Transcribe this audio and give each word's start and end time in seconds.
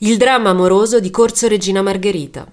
Il 0.00 0.16
dramma 0.16 0.50
amoroso 0.50 1.00
di 1.00 1.10
Corso 1.10 1.48
Regina 1.48 1.82
Margherita. 1.82 2.46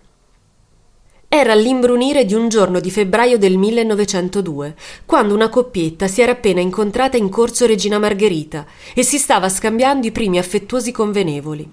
Era 1.28 1.52
all'imbrunire 1.52 2.26
di 2.26 2.34
un 2.34 2.50
giorno 2.50 2.80
di 2.80 2.90
febbraio 2.90 3.38
del 3.38 3.56
1902, 3.60 4.76
quando 5.06 5.36
una 5.36 5.50
coppietta 5.50 6.08
si 6.08 6.24
era 6.24 6.32
appena 6.32 6.60
incontrata 6.60 7.18
in 7.18 7.30
Corso 7.30 7.68
Regina 7.68 8.00
Margherita 8.00 8.66
e 8.96 9.04
si 9.04 9.20
stava 9.20 9.48
scambiando 9.48 10.08
i 10.08 10.12
primi 10.12 10.40
affettuosi 10.40 10.92
convenevoli. 10.92 11.72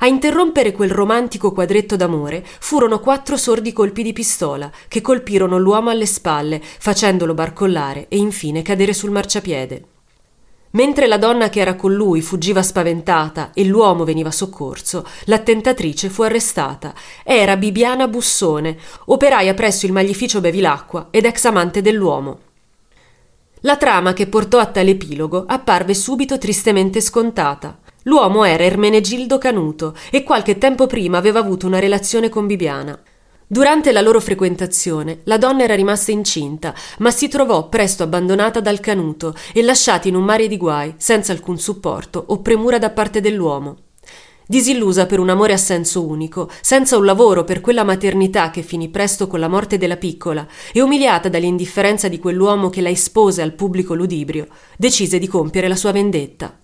A 0.00 0.08
interrompere 0.08 0.72
quel 0.72 0.90
romantico 0.90 1.52
quadretto 1.52 1.94
d'amore 1.94 2.44
furono 2.58 2.98
quattro 2.98 3.36
sordi 3.36 3.72
colpi 3.72 4.02
di 4.02 4.12
pistola 4.12 4.72
che 4.88 5.00
colpirono 5.00 5.56
l'uomo 5.56 5.90
alle 5.90 6.06
spalle, 6.06 6.60
facendolo 6.60 7.32
barcollare 7.32 8.06
e 8.08 8.16
infine 8.16 8.62
cadere 8.62 8.92
sul 8.92 9.12
marciapiede. 9.12 9.84
Mentre 10.72 11.06
la 11.06 11.18
donna 11.18 11.50
che 11.50 11.60
era 11.60 11.74
con 11.74 11.92
lui 11.92 12.22
fuggiva 12.22 12.62
spaventata 12.62 13.50
e 13.52 13.64
l'uomo 13.64 14.04
veniva 14.04 14.30
soccorso, 14.30 15.06
l'attentatrice 15.24 16.08
fu 16.08 16.22
arrestata. 16.22 16.94
Era 17.24 17.58
Bibiana 17.58 18.08
Bussone, 18.08 18.78
operaia 19.06 19.52
presso 19.52 19.84
il 19.84 19.92
maglificio 19.92 20.40
Bevilacqua 20.40 21.08
ed 21.10 21.26
ex 21.26 21.44
amante 21.44 21.82
dell'uomo. 21.82 22.38
La 23.64 23.76
trama 23.76 24.14
che 24.14 24.26
portò 24.26 24.58
a 24.58 24.66
tale 24.66 24.92
epilogo 24.92 25.44
apparve 25.46 25.92
subito 25.92 26.38
tristemente 26.38 27.02
scontata. 27.02 27.78
L'uomo 28.04 28.44
era 28.44 28.64
Ermenegildo 28.64 29.36
Canuto 29.38 29.94
e 30.10 30.22
qualche 30.22 30.56
tempo 30.56 30.86
prima 30.86 31.18
aveva 31.18 31.38
avuto 31.38 31.66
una 31.66 31.78
relazione 31.78 32.30
con 32.30 32.46
Bibiana. 32.46 32.98
Durante 33.52 33.92
la 33.92 34.00
loro 34.00 34.18
frequentazione, 34.18 35.20
la 35.24 35.36
donna 35.36 35.64
era 35.64 35.74
rimasta 35.74 36.10
incinta, 36.10 36.74
ma 37.00 37.10
si 37.10 37.28
trovò 37.28 37.68
presto 37.68 38.02
abbandonata 38.02 38.60
dal 38.60 38.80
canuto 38.80 39.34
e 39.52 39.60
lasciata 39.60 40.08
in 40.08 40.14
un 40.14 40.24
mare 40.24 40.48
di 40.48 40.56
guai, 40.56 40.94
senza 40.96 41.32
alcun 41.32 41.58
supporto 41.58 42.24
o 42.28 42.40
premura 42.40 42.78
da 42.78 42.88
parte 42.88 43.20
dell'uomo. 43.20 43.76
Disillusa 44.46 45.04
per 45.04 45.18
un 45.18 45.28
amore 45.28 45.52
a 45.52 45.58
senso 45.58 46.02
unico, 46.02 46.48
senza 46.62 46.96
un 46.96 47.04
lavoro 47.04 47.44
per 47.44 47.60
quella 47.60 47.84
maternità 47.84 48.48
che 48.48 48.62
finì 48.62 48.88
presto 48.88 49.26
con 49.26 49.38
la 49.38 49.48
morte 49.48 49.76
della 49.76 49.98
piccola 49.98 50.48
e 50.72 50.80
umiliata 50.80 51.28
dall'indifferenza 51.28 52.08
di 52.08 52.18
quell'uomo 52.18 52.70
che 52.70 52.80
la 52.80 52.88
espose 52.88 53.42
al 53.42 53.52
pubblico 53.52 53.92
ludibrio, 53.92 54.46
decise 54.78 55.18
di 55.18 55.28
compiere 55.28 55.68
la 55.68 55.76
sua 55.76 55.92
vendetta. 55.92 56.61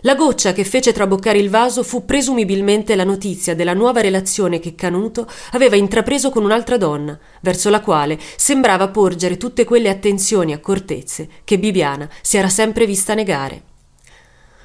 La 0.00 0.14
goccia 0.14 0.52
che 0.52 0.64
fece 0.64 0.92
traboccare 0.92 1.38
il 1.38 1.48
vaso 1.48 1.82
fu 1.82 2.04
presumibilmente 2.04 2.94
la 2.96 3.04
notizia 3.04 3.54
della 3.54 3.72
nuova 3.72 4.02
relazione 4.02 4.58
che 4.58 4.74
Canuto 4.74 5.26
aveva 5.52 5.74
intrapreso 5.74 6.28
con 6.28 6.44
un'altra 6.44 6.76
donna, 6.76 7.18
verso 7.40 7.70
la 7.70 7.80
quale 7.80 8.18
sembrava 8.36 8.88
porgere 8.88 9.38
tutte 9.38 9.64
quelle 9.64 9.88
attenzioni 9.88 10.52
e 10.52 10.56
accortezze 10.56 11.28
che 11.44 11.58
Bibiana 11.58 12.08
si 12.20 12.36
era 12.36 12.50
sempre 12.50 12.84
vista 12.84 13.14
negare. 13.14 13.62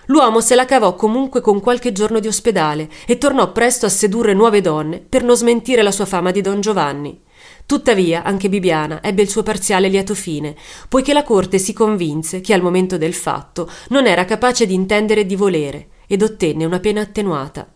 L'uomo 0.08 0.42
se 0.42 0.56
la 0.56 0.66
cavò 0.66 0.96
comunque 0.96 1.40
con 1.40 1.62
qualche 1.62 1.94
giorno 1.94 2.20
di 2.20 2.28
ospedale 2.28 2.90
e 3.08 3.18
tornò 3.18 3.54
presto 3.54 3.86
a 3.86 3.90
sedurre 3.90 4.34
nuove 4.34 4.60
donne 4.60 5.00
per 5.00 5.24
non 5.24 5.38
smentire 5.38 5.82
la 5.82 5.92
sua 5.92 6.06
fama 6.06 6.32
di 6.32 6.42
Don 6.42 6.60
Giovanni. 6.60 7.18
Tuttavia, 7.66 8.24
anche 8.24 8.50
Bibiana 8.50 9.02
ebbe 9.02 9.22
il 9.22 9.30
suo 9.30 9.44
parziale 9.44 9.88
lieto 9.88 10.14
fine, 10.14 10.56
poiché 10.90 11.14
la 11.14 11.24
corte 11.24 11.58
si 11.58 11.74
convinse 11.74 12.42
che 12.42 12.54
al 12.54 12.62
momento 12.62 12.98
del 12.98 13.14
fatto 13.14 13.70
non 13.90 14.08
era 14.08 14.26
capace 14.26 14.66
di 14.66 14.74
intendere 14.74 15.22
e 15.22 15.26
di 15.26 15.36
volere, 15.36 15.88
ed 16.08 16.22
ottenne 16.22 16.66
una 16.66 16.80
pena 16.80 17.02
attenuata. 17.02 17.74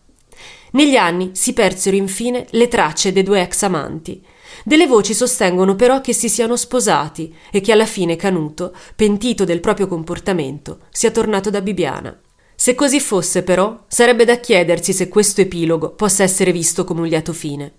Negli 0.72 0.96
anni 0.96 1.30
si 1.32 1.54
persero 1.54 1.96
infine 1.96 2.46
le 2.50 2.68
tracce 2.68 3.12
dei 3.12 3.22
due 3.22 3.40
ex 3.40 3.62
amanti. 3.62 4.22
Delle 4.64 4.86
voci 4.86 5.14
sostengono 5.14 5.74
però 5.76 6.00
che 6.00 6.12
si 6.12 6.28
siano 6.28 6.56
sposati 6.56 7.34
e 7.50 7.60
che 7.60 7.72
alla 7.72 7.86
fine 7.86 8.16
Canuto, 8.16 8.74
pentito 8.94 9.44
del 9.44 9.60
proprio 9.60 9.86
comportamento, 9.86 10.80
sia 10.90 11.10
tornato 11.10 11.48
da 11.48 11.62
Bibiana. 11.62 12.20
Se 12.54 12.74
così 12.74 13.00
fosse 13.00 13.42
però, 13.42 13.84
sarebbe 13.86 14.24
da 14.24 14.38
chiedersi 14.38 14.92
se 14.92 15.08
questo 15.08 15.40
epilogo 15.40 15.94
possa 15.94 16.22
essere 16.22 16.52
visto 16.52 16.84
come 16.84 17.00
un 17.00 17.06
lieto 17.06 17.32
fine. 17.32 17.72